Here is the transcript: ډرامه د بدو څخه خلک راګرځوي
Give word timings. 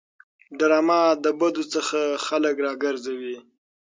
ډرامه 0.57 0.99
د 1.23 1.25
بدو 1.39 1.63
څخه 1.73 1.99
خلک 2.27 2.55
راګرځوي 2.65 3.37